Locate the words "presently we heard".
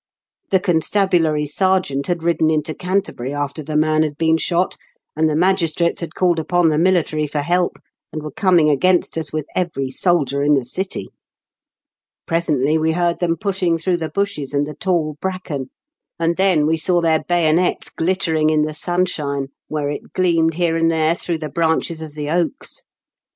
12.25-13.19